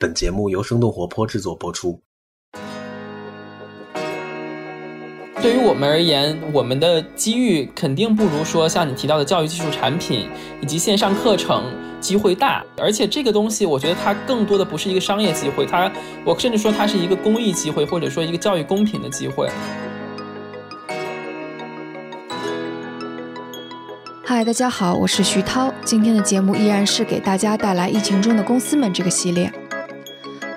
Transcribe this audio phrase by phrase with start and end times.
[0.00, 2.00] 本节目由生动活泼制作播出。
[5.42, 10.28] 对于我们而言，我们的机遇肯定不如说像你提到的教育技术产品
[10.62, 12.64] 以及线上课程机会大。
[12.76, 15.90] 而且这个东西，我觉得它更多的不是一个商业机会，它
[16.24, 19.50] 我甚至说它是一个公益机会，或者说一个教育公平的机会。
[24.24, 25.74] 嗨，大家好，我是徐涛。
[25.84, 29.52] 今天的节目依然是给大家带来疫情中的公司们这个系列。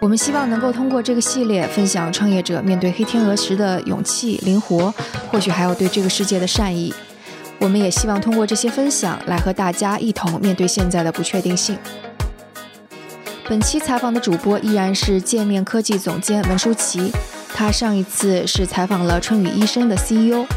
[0.01, 4.91] 我们希望能够通过这个系列分享创业者面对黑天鹅时的勇气、灵活，
[5.29, 6.91] 或许还有对这个世界的善意。
[7.59, 11.77] 我们也希望通过这些分享来和大家一同面对现在的不确定性。
[13.47, 17.11] 本期采访的主播依然是界面科技总监文舒淇，
[17.53, 20.47] 他上一次是采访了春雨医生的 CEO，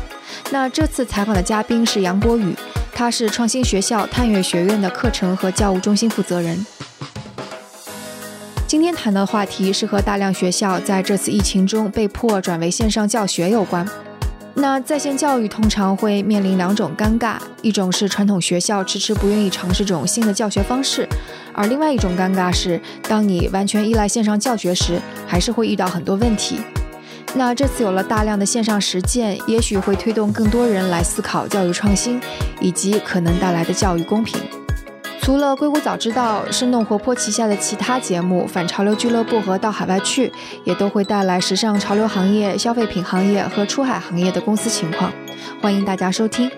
[0.50, 2.56] 那这次采访的嘉宾是杨博宇，
[2.95, 6.64] 他是创新学校探月学院的课程和教务中心负责人。
[8.74, 13.89] 今天谈的话题是和大量学校在这次疫情中被迫转为线上教学有关。
[14.55, 21.08] 那在线教育通常会面临两种尴尬，一种是传统学校迟迟不愿意尝试这种新的教学方式，
[21.52, 26.58] 而另外一种尴尬是，当你完全依赖线上教学时，还是会遇到很多问题。
[27.36, 32.20] 那这次有了大量的线上实践，也许会推动更多人来思考教育创新，
[32.61, 34.41] 以及可能带来的教育公平。
[35.25, 40.28] 除了硅谷早知道、生动活泼旗下的其他节目《反潮流俱乐部》和《到海外去》，
[40.64, 45.11] 也都会带来时尚潮流行业、消费品行业和出海行业的公司情况。
[45.62, 46.50] 欢迎大家收听。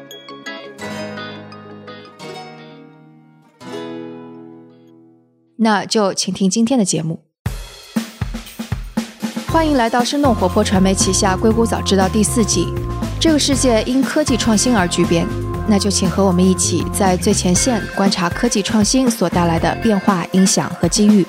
[5.59, 7.23] 那就请听今天的节目。
[9.47, 12.67] 欢迎来到生动活泼传媒旗下《硅谷早知道》第四季。
[13.21, 15.46] 这个世界因科技创新而巨变。
[15.69, 21.27] 那就请和我们一起在最前线观察科技创新所带来的变化、影响和机遇。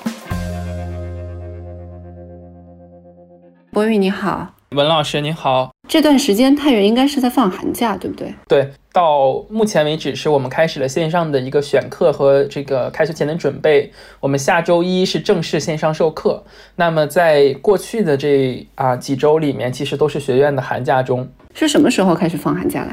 [3.72, 5.70] 博宇你好，文老师你好。
[5.88, 8.32] 这段时间太原应该是在放寒假，对不对？
[8.46, 13.92] 对，到目前为止是我们开始了线上的一个选课和这个开学前的准备。
[14.20, 16.44] 我们下周一是正式线上授课。
[16.76, 21.28] 那么在过去的这啊几周里面，其实都是学院的寒假中。
[21.54, 22.90] 是什么时候开始放寒假的？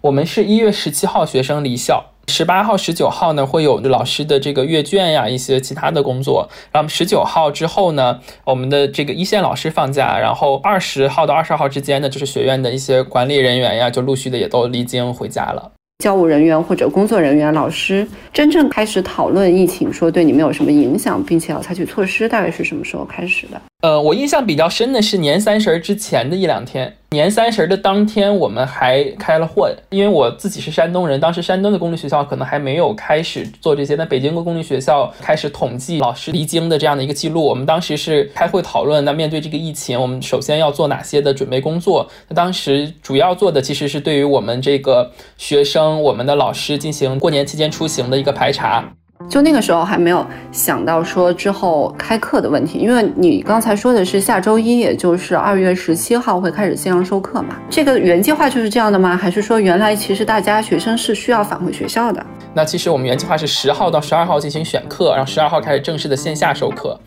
[0.00, 6.48] 我们是一月十七号学生离校，十八号、十九号呢会有老师的这个阅卷呀，一些其他的工作。
[6.70, 15.72] 然后十九号之后呢，我们的这个一线老师放假，然后二十号到二十二号之间呢，就是学院的一些管理人员呀，就陆续的也都离京回家了。
[16.04, 23.60] 教务人员或者工作人员、老师真正开始讨论疫情，说对你们有什么影响，并且要采取措施，大概是什么时候开始的？
[23.82, 26.94] 呃，我印象比较深的是年三十之前的一两天。
[27.10, 33.94] 年三十的当天，我们还开了会，因为我自己是山东人，当时山东的公立学校可能还没有开始做这些。
[33.94, 37.42] 那北京的公立学校开始统计老师离京的这样的一个记录。
[37.42, 42.06] 我们当时是开会讨论，那面对这个疫情，我们首先要做哪些的准备工作？
[42.28, 48.97] 那当时主要做的其实是对于我们这个学生、我们的老师进行过年期间出行的一个排查。
[49.28, 57.56] 就那个时候还没有想到说之后开课的问题，因为你刚才说的是下周一，也就是二月十七号会开始线上授课嘛？
[57.68, 59.16] 这个原计划就是这样的吗？
[59.16, 62.24] 还是说原来其实大家学生是需要返回学校的？
[62.54, 66.98] 那其实我们原计划是十号到十二号进行选课，然后十二号开始正式的线下授课。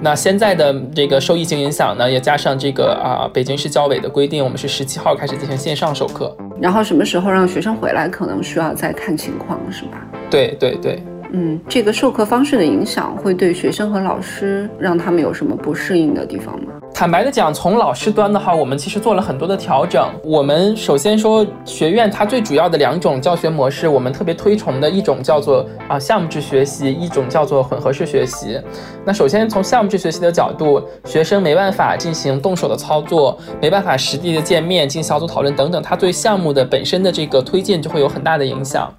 [0.00, 6.36] 那现在的这个受疫情影响呢，也加上这个啊北京市教委的规定，我们是十七号开始进行线上授课。
[6.60, 10.06] 然后什么时候让学生回来，可能需要再看情况，是吧？
[10.28, 11.02] 对对对。
[11.32, 16.81] 嗯，这个授课方式的影响会对学生和老师让他们有什么不适应的地方吗？
[16.94, 20.08] 坦白的讲，从老师端的话，我们其实做了很多的调整。
[20.22, 28.60] 我们首先说，学院它最主要的两种教学模式，我们特别推崇的一种叫做啊项目制学习，一种叫做混合式学习。
[29.04, 38.92] 那首先从项目制学习的角度，学生没办法进行动手的操作，没办法实地的见面进行小组讨论等等，它对项目的本身的这个推进就会有很大的影响。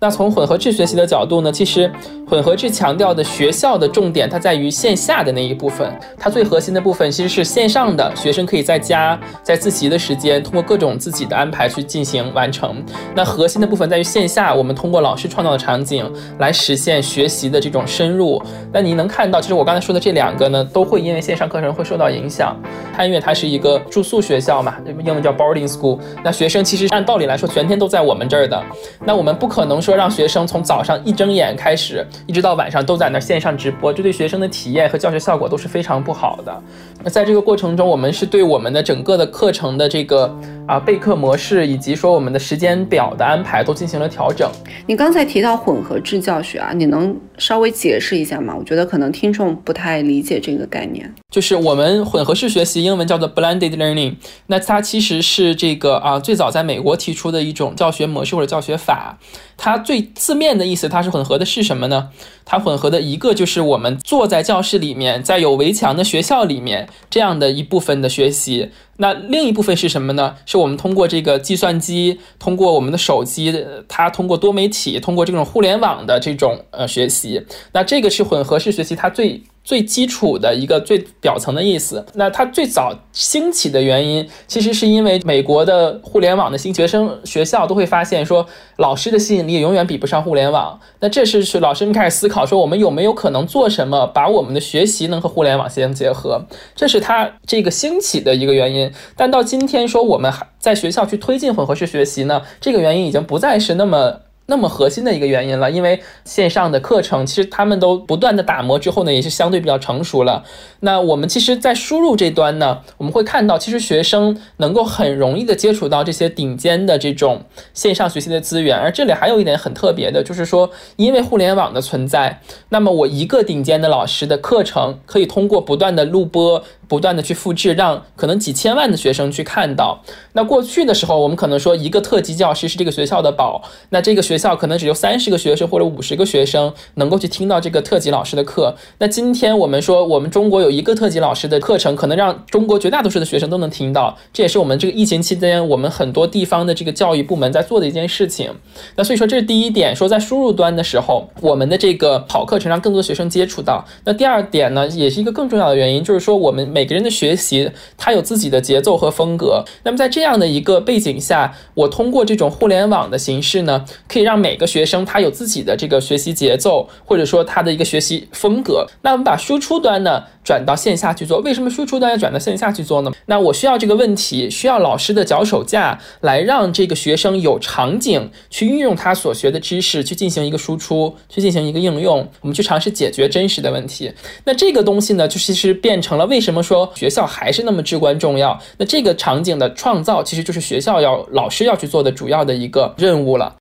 [0.00, 1.90] 那从混合制学习的角度呢，其实
[2.26, 12.84] 混合制强调的学校的重点，它在于线下的那一部分，它最核心的部分其实是线上的，学生可以在家在自习的时间，通过各种自己的安排去进行完成。
[13.16, 18.40] 那核心的部分在于线下，我们通过老师创造的场景来实现学习的这种深入。
[18.70, 22.54] 那你能看到，其实我刚才说的这两个呢，都会因为线上课程会受到影响。
[22.94, 25.98] 它因为它是一个住宿学校嘛，英文叫 boarding school。
[26.22, 28.62] 那学生其实按道理来说，全天都在我们这儿的。
[29.04, 36.62] 那我们不可能说让学生从早上一睁眼开始，一直到晚上都在那线上直播，这对学生的体验和教学效果都是非常不好的。
[37.02, 40.36] 那在在这个过程中，我们是对我们的整个的课程的这个
[40.66, 44.50] 啊备课模式以及说我们的时间表的安排都进行了调整。
[44.86, 48.54] 你刚才提到混合制教学啊，你能稍微解释一下吗？
[48.56, 51.12] 我觉得可能听众不太理解这个概念。
[51.30, 54.16] 就是我们混合式学习，英文叫做 blended learning，
[54.46, 59.18] 那它其实是这个啊最早在美国提出的一种教学模式或者教学法。
[59.56, 62.10] 它最字面的意思，它是混合的是什么呢？
[62.44, 68.70] 它混合的一个就是我们坐在教室里面，在有围墙的学校里面这样的一部分的学习。
[69.02, 70.36] 那另一部分是什么呢？
[70.46, 73.52] 是我们通过这个计算机，通过我们的手机，
[73.88, 77.44] 它通过多媒体，通过这种互联网的这种呃学习。
[77.72, 79.42] 那这个是混合式学习，它最。
[79.64, 90.80] 最基础的一个最表层的意思，那它最早兴起的原因，其实是因为美国的互联网的新学生学校都会发现说，老师的吸引力永远比不上互联网。
[91.00, 96.44] 那这是是老师们开始思考说，我们有没有可能做什么，把我们的学习能和互联网相结合？
[96.74, 98.90] 这是它这个兴起的一个原因。
[99.16, 104.22] 但到今天说我们还在学校去推进混合式学习呢，这个原因已经不再是那么。
[104.46, 110.44] 那么核心的一个原因了，因为线上的课程其实他们都不断的打磨之后呢，也是相对比较成熟了。
[110.80, 117.42] 那我们其实，在输入这端呢，我们会看到，其实学生能够很容易的接触到这些顶尖的这种
[117.72, 118.76] 线上学习的资源。
[118.76, 122.40] 而这里还有一点很特别的，就是说，因为互联网的存在，
[122.70, 126.62] 那么我一个顶尖的老师的课程，可以通过不断的录播。
[126.88, 130.02] 不断的去复制，让可能几千万的学生去看到。
[130.34, 138.74] 那过去的时候，我们可能说一个特级教师是这个学校的宝，那这个学学校可能只有三十个学生或者五十个学生能够去听到这个特级老师的课。
[138.98, 144.16] 那今天我们说，我们中国有一个特级老师的课程，可能让中国绝大多数的学生都能听到。
[144.32, 148.50] 这也是我们这个疫情期间，我们很多地方的这个教育部门在做的一件事情。
[148.96, 153.84] 那所以说，这是第一点，说在输入端的时候，我们的这个好课程让更多学生接触到。
[154.04, 159.64] 那第二点呢，也是一个更重要的原因，就是说我们每每个人的学习，他有自己的节奏和风格。
[159.84, 168.86] 那么在这样的一个背景下，我通过这种互联网的形式呢，可以让每个学生他有自己的这个学习节奏，或者说他的一个学习风格。
[169.02, 170.24] 那我们把输出端呢？
[170.44, 173.12] 转到线下去做，为什么输出端要转到线下去做呢？
[173.26, 184.12] 那我需要这个问题，需要老师的脚手架来让这个学生有场景去运用他所学的知识去进行一个输出，去进行一个应用，我们去尝试解决真实的问题。
[184.44, 188.60] 那这个东西呢，就其实变成了为什么说学校还是那么至关重要？
[188.78, 193.54] 那这个场景的创造，其实就是学校要老师要去做的主要的一个任务了。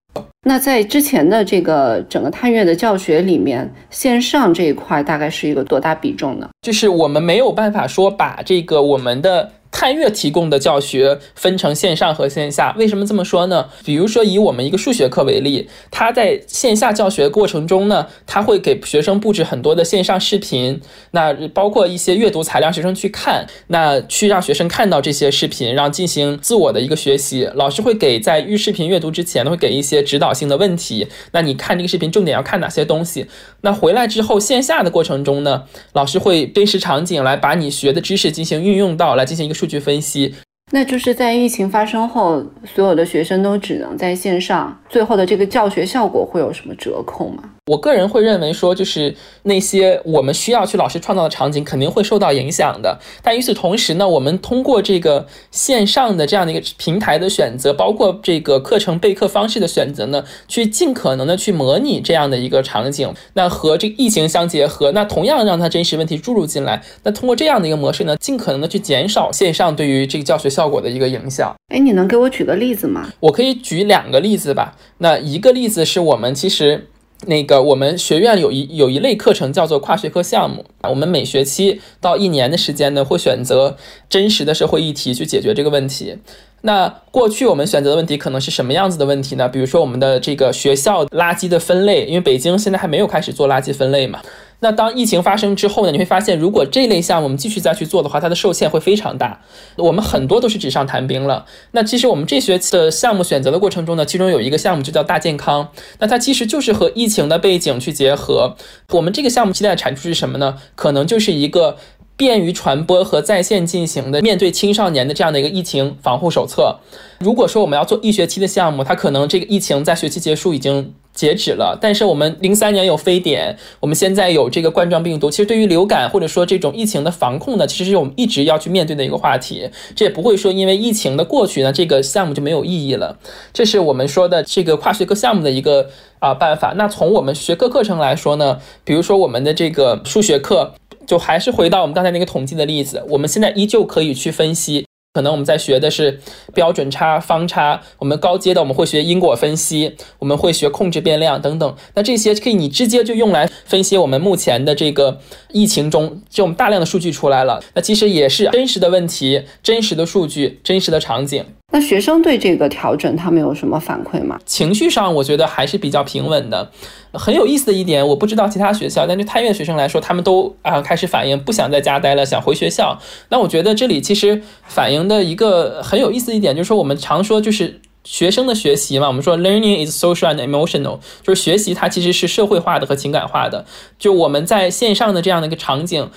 [0.43, 6.49] 那在之前的这个整个探月的教学里面，线上这一块大概是一个多大比重呢？
[6.61, 9.51] 就是我们没有办法说把这个我们的。
[9.71, 13.69] 探月提供的教学分成线上和线下，为什么这么说呢？
[13.85, 20.81] 比如说以我们一个数学课为例，他在线下教学过程中呢，他会给学生布置很多的线上视频，
[21.11, 27.49] 那包括一些阅读材料，学生去看，那去让学生看到这些视频，让进行自我的一个学习。
[27.55, 33.25] 老师会给在预视频阅读之前呢，会给一些指导性的问题，那你看这个视频重点要看哪些东西？
[33.61, 35.63] 那回来之后线下的过程中呢，
[35.93, 39.60] 老师会真实场景来把你学的知识进行运用到，来进行一个。
[39.61, 40.33] 数据分析，
[40.71, 47.43] 那就是在疫情发生后，所有的学生都只能在线上，最后的这个教学效果会有什么折扣吗？
[47.67, 52.99] 我个人会认为说，就是那些我们需要去老师创造的场景肯定会受到影响的。
[53.21, 66.81] 但与此同时呢，我们通过这个线上的这样的一个平台的选择，包括这个课程备课方式的选择呢，去尽可能的去模拟这样的一个场景，那和这个疫情相结合，那同样让它真实问题注入进来。
[67.03, 71.53] 那通过这样的一个模式呢，尽可能的去减少线上对于这个教学效果的一个影响。
[71.67, 73.13] 哎，你能给我举个例子吗？
[73.19, 74.75] 我可以举两个例子吧。
[74.97, 76.87] 那一个例子是我们其实。
[77.27, 83.77] 那个，我们学院有一有一类课程叫做跨学科项目，我们每学期到一年的时间呢，会选择
[84.09, 86.17] 真实的社会议题去解决这个问题。
[86.63, 89.47] 那过去我们选择的问题可能是什么样子的问题呢？
[89.49, 94.21] 比如说我们的这个学校垃圾的分类，因为北京现在还没有开始做垃圾分类嘛。
[94.61, 99.41] 那当疫情发生之后呢，你会发现，如果这类项目我们继续再去做的话，它的受限会非常大。
[99.75, 101.45] 我们很多都是纸上谈兵了。
[101.71, 105.69] 那其实我们这学期的项目选择的过程中呢，其中有一个项目就叫大健康。
[105.99, 108.55] 那它其实就是和疫情的背景去结合。
[108.89, 110.57] 我们这个项目期待的产出是什么呢？
[110.75, 111.77] 可能就是一个。
[112.21, 116.77] 便于传播和在线进行的面对青少年的这样的一个疫情防护手册。
[117.17, 121.75] 如果说我们要做一学期的项目，它可能这个疫情在学期结束已经截止了。
[121.81, 125.31] 但是我们零三年有非典，我们现在有这个冠状病毒。
[125.31, 129.67] 其实对于流感或者说这种疫情的防控呢，其实是我们一直要去面对的一个话题。
[129.95, 133.17] 这也不会说因为疫情的过去呢，这个项目就没有意义了。
[133.51, 136.75] 这是我们说的这个跨学科项目的一个啊办法。
[136.77, 140.75] 那从我们学科课程来说呢，比如说我们的这个数学课。
[141.11, 146.21] 就还是回到我们刚才那个统计的例子，我们现在依旧可以去分析可能我们在学的是
[146.53, 151.75] 标准差、方差，我们高阶的我们会学因果分析，我们会学控制变量等等。
[151.95, 155.19] 那这些可以你直接就用来分析我们目前的这个
[155.51, 157.61] 疫情中这种大量的数据出来了。
[157.73, 161.43] 那其实也是真实的问题、真实的数据、真实的场景。
[161.71, 164.37] 那学生对这个调整他们有什么反馈吗？
[164.45, 166.69] 情绪上我觉得还是比较平稳的。
[167.13, 172.99] 很有意思的一点，我不知道其他学校，但对太院学生来说，他们都啊开始反映不想在家待了，想回学校。
[173.29, 183.65] 那我觉得这里其实反映的一个很有意思一点，就是说我们常说就是学生的学习嘛，我们说 learning is social and emotional，就是学习它其实是社会化的和情感化的。
[183.97, 186.09] 就我们在线上的这样的一个场景。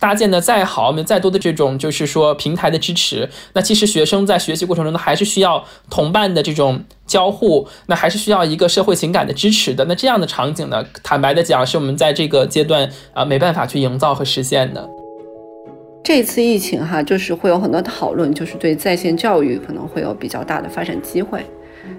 [0.00, 9.84] 搭建的再好，我们再多的这种就是说平台的支持，那其实学生在学习过程中呢，还是需要同伴的这种交互，那还是需要一个社会情感的支持的。
[9.84, 14.88] 那这样的场景呢，坦白的讲，是我们在这个阶段啊没办法去营造和实现的。
[16.02, 21.44] 这次疫情哈，就是会有很多讨论，就是对在线教育可能会有比较大的发展机会。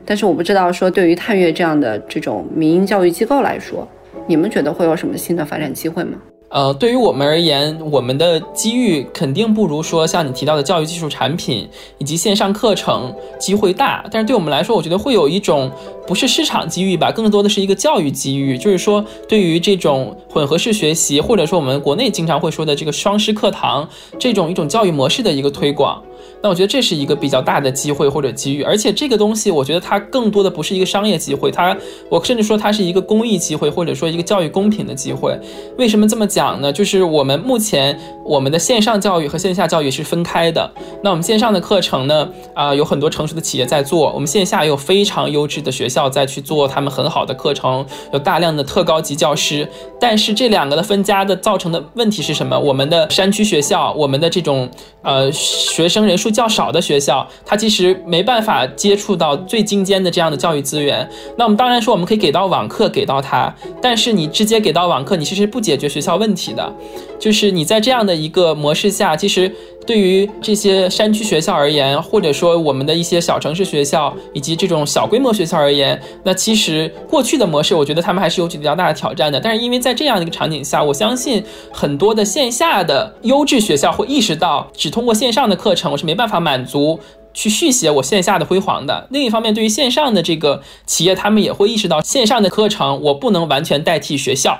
[0.03, 3.87] 但是我不知道说对于探月这样的这种民营教育机构来说，
[4.25, 6.17] 你们觉得会有什么新的发展机会吗？
[6.51, 11.67] 呃，对于我们而言，我们的机遇肯定不如说像你提到的教育技术产品
[11.97, 14.03] 以及线上课程机会大。
[14.11, 15.71] 但是对我们来说，我觉得会有一种
[16.05, 18.57] 不是市场机遇吧，更多的是一个教育机遇。
[18.57, 23.87] 就是说，对于这种混合式学习，或者说我们国内经常会说的这个双师课堂
[24.19, 26.03] 这种一种教育模式的一个推广。
[26.43, 31.77] 那我觉得这是一个比较大的机会或者机遇，而且这个东西我觉得它更多的不是一个商业机会，它
[32.09, 35.39] 我甚至说它是一个公益机会，或者说一个教育公平的机会。
[35.77, 36.73] 为什么这么讲呢？
[36.73, 40.67] 就是我们目前我们的线上教育和线下教育是分开的。
[41.03, 49.69] 那我们线上的课程呢，啊，有很多成熟的企业在做；我们线下有非常优质的学校在去做他们很好的课程，有大量的特高级教师。
[49.99, 52.59] 但是这两个的分家的造成的问题是什么？
[52.59, 54.67] 我们的山区学校，我们的这种
[55.03, 56.30] 呃学生人数。
[56.31, 61.07] 较少的学校，它其实没办法接触到最精尖的这样的教育资源。
[61.37, 66.73] 那我们当然说，我们可以给到网课给到他，但是你直接给到网课，你其实不解决学校问题的。
[67.19, 69.53] 就是你在这样的一个模式下，其实。
[69.85, 79.39] 对于这些山区学校而言，或者说我们的一些小城市学校以及这种小规模学校而言，那其实过去的模式，我觉得他们还是有比较大的挑战的。
[79.39, 86.99] 但是因为在这样的一个场景下，我相信很多的线下的优质学校会意识到，只通过线上的课程，我是没办法满足
[87.33, 89.07] 去续写我线下的辉煌的。
[89.09, 94.59] 另一方面，对于线上的这个企业，他们也会意识到线上的课程我不能完全代替学校。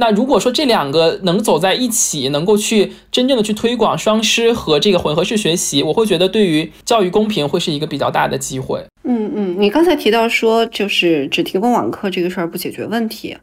[0.00, 8.80] 那如果说这两个能走在一起，能够去真正的去推广双师和这个混合式学习，我会觉得对于教育公平会是一个比较大的机会。
[9.02, 13.36] 嗯嗯，你刚才提到说就是只提供网课这个事儿不解决问题，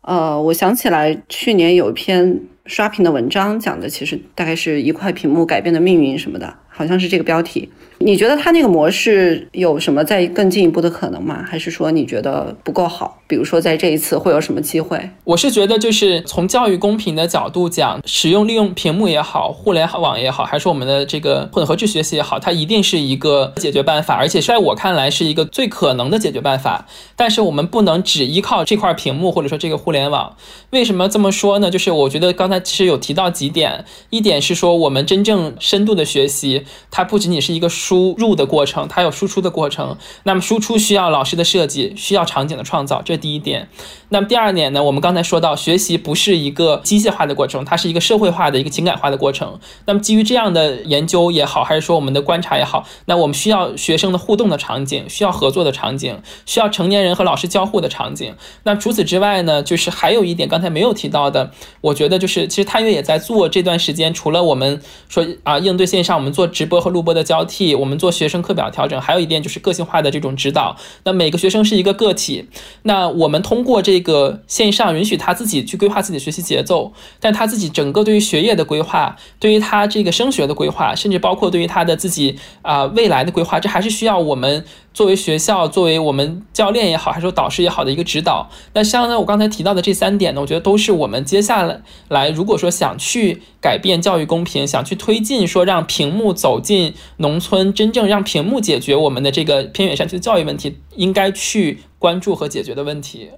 [0.00, 7.70] 呃，我想起来去年有一篇刷屏的文章，讲的其实大概是一块屏幕改变的命运什么的，好像是这个标题。
[8.02, 11.44] 你觉得他那个模式有什么再更进一步的可能吗？
[11.46, 13.18] 还是说你觉得不够好？
[13.28, 15.10] 比如说在这一次会有什么机会？
[15.24, 26.86] 我是觉得就是从教育公平的角度讲，使用利用屏幕也好，互联网也好，还是我们的这个混合制学习也好，它一定是一个解决办法，而且在我看来是一个最可能的解决办法。
[27.16, 30.34] 但是我们不能只依靠这块屏幕或者说这个互联网。
[30.70, 31.70] 为什么这么说呢？
[31.70, 37.68] 就是我觉得刚才其实有提到几点，一点是说我们真正深度的学习，它不仅仅是一个。
[37.90, 39.96] 输入的过程，它有输出的过程。
[40.22, 43.68] 那么输出需要老师的设计，需要场景的创造，这是第一点。
[44.10, 44.84] 那么第二点呢？
[44.84, 49.58] 我们刚才说到，学习不是一个机械化的过程，它是一个社会化的一个情感化的过程。
[49.86, 58.36] 那么基于这样的研究也好，还是说我们的观察也好，那我们需要学生的互动的场景，需要合作的场景，需要成年人和老师交互的场景。
[58.62, 67.79] 那除此之外呢，就是还有一点刚才没有提到的，我觉得就是其实探月也在做这段时间，除了我们说啊应对线上，我们做直播和录播的交替。
[67.80, 70.76] 我们做学生课表调整，还有一点就是个性化的这种指导。
[71.04, 72.46] 那每个学生是一个个体，
[72.82, 84.64] 那我们通过这个线上，允许他自己去规划自己的学习节奏，但他自己整个对于学业的规划，对于他这个升学的规划，甚至包括对于他的自己啊未来的规划，这还是需要我们。
[84.92, 103.30] 作为学校，作为我们教练也好，还是说导师也好的一个指导，那像呢我刚才提到的这三点呢，我觉得都是我们接下来来，如果说想去改变教育公平，想去推进说让屏幕走进农村，真正让屏幕解决我们的这个偏远山区的教育问题，应该去关注和解决的问题。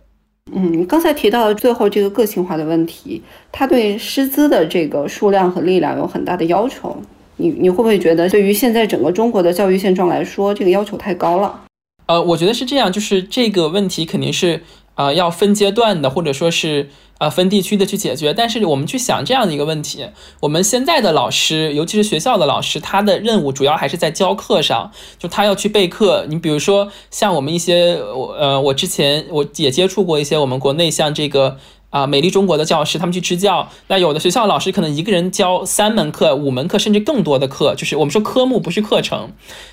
[0.52, 6.96] 嗯，刚才提到的最后这个个性化的问题，它对师资的这个数量和力量有很大的要求。
[7.36, 11.60] 你你会不会觉得，对于现在整个中国的教育现状来说，这个要求太高了？
[12.06, 14.60] 呃，我觉得是这样，就是这个问题肯定是
[14.96, 16.88] 呃要分阶段的，或者说是
[17.22, 18.34] 呃分地区的去解决。
[18.34, 20.08] 但是我们去想这样的一个问题，
[20.40, 26.26] 我们现在的老师，尤其是学校的老师，他的任务主要还是在教课上，就他要去备课。
[26.28, 31.58] 你比如说像我们一些我呃我之前我也接触过一些我们国内像这个。
[31.92, 33.68] 啊，美丽中国的教师，他们去支教。
[33.88, 39.30] 那有的学校老师可能一个人教三门课、五门课，甚至更多的课，就是我们说科目不是课程。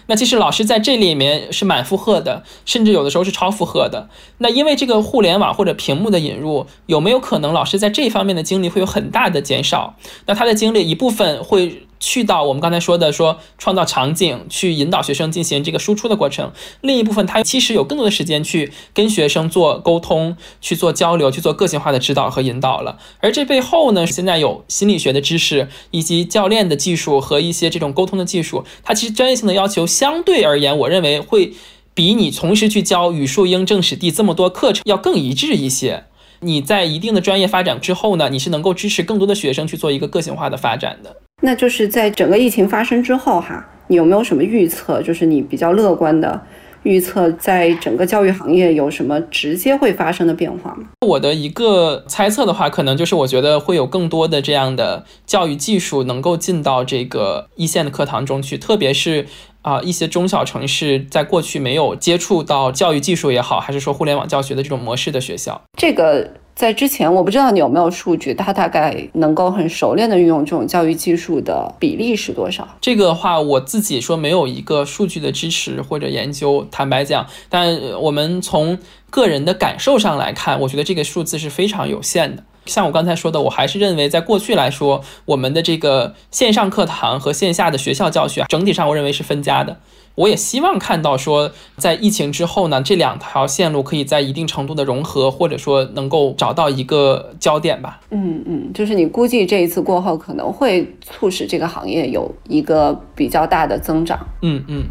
[0.07, 4.09] 那其实老师在这里面是满负荷的，甚至有的时候是超负荷的。
[4.39, 9.95] 那因为这个互联网或者屏幕的引入，有没有可能老师在这方面的精力会有很大的减少？
[10.25, 11.83] 那他的精力一部分会。
[11.99, 16.51] 去到我们刚才说的，说创造场景，去引导学生进行这个输出的过程。
[16.81, 22.97] 另一部分，他其实有更多的时间去跟学生做沟通，去做交流，去做个性化的指导和引导了。
[23.19, 28.63] 而这背后呢，现在有心理学的知识，以及教练的技术和一些这种沟通的技术。
[28.83, 31.53] 它其实专业性的要求相对而言，我认为会
[31.93, 36.05] 比你同时去教语数英政史地这么多课程要更一致一些。
[36.41, 41.17] 你在一定的专业发展之后呢，你是能够支持更多的学生去做一个个性化的发展的。
[41.41, 45.01] 那就是在整个疫情发生之后，哈，你有没有什么预测？
[45.01, 46.41] 就是你比较乐观的
[46.83, 50.89] 预测，在整个教育行业有什么直接会发生的变化吗？
[51.07, 59.25] 我的一个猜测的话，可能就是我觉得会有更多的这样的教育技术能够进到这个一线的课堂中去，特别是
[59.61, 66.31] 啊一些中小城市，在过去没有接触到教育技术也好，还是说互联网教学的这种模式的学校，这个。
[66.59, 72.67] 在之前，我不知道你有没有数据，它大概能够很熟练的运用这种教育技术的比例是多少？
[72.81, 78.77] 这个话我自己说没有一个数据的支持或者研究，坦白讲，但我们从
[79.09, 82.43] 个人的感受上来看，我觉得这个数字是非常有限的。
[82.65, 89.77] 像我刚才说的，我还是认为在过去来说，我们的这个线上课堂和线下的学校教学整体上，我认为是分家的。
[90.15, 98.01] 我也希望看到说，在疫情之后呢，这两条线路可以在一定程度的融合，或者说能够找到一个焦点吧。
[98.11, 104.19] 嗯嗯，就是你估计这一次过后，可能会促使这个行业有一个比较大的增长。
[104.41, 104.83] 嗯嗯，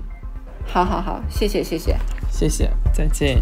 [0.67, 1.95] 好好好，谢谢谢谢
[2.31, 3.39] 谢谢，再见。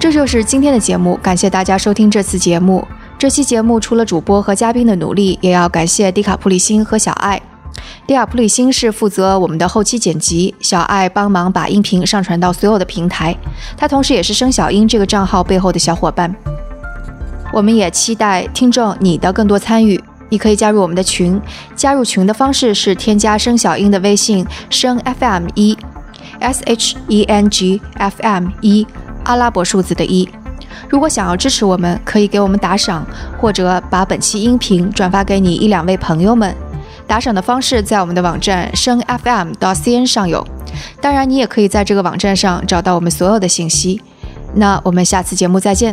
[0.00, 2.84] 这就是今天的节目，感谢大家收听这次节目。
[3.18, 7.40] 这期节目除了主播和嘉宾的努力，也要感谢迪卡普里辛和小爱。
[8.06, 13.36] 迪卡普里辛是负责我们的后期剪辑，小爱帮忙把音频上传到所有的平台。
[13.76, 16.34] 他同时也是生小英这个账号背后的小伙伴。
[17.52, 21.40] 我们也期待听众你的更多参与，你可以加入我们的群。
[21.74, 25.76] 加入群的方式是添加生小英的微信生 FM 一
[26.38, 28.86] ，S H E N G F M 一，
[29.24, 30.28] 阿拉伯数字的一。
[30.88, 33.04] 如果想要支持我们，可以给我们打赏，
[33.40, 36.54] 或者把本期音频转发给你一两位朋友们。
[37.10, 40.46] 打赏的方式在我们的网站声 FM 到 CN 上有，
[41.00, 44.00] 当然你也可以在这个网站上找到我们所有的信息。
[44.54, 45.92] 那我们下次节目再见。